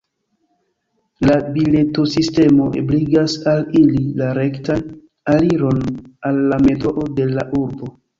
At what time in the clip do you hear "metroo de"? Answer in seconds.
6.65-7.29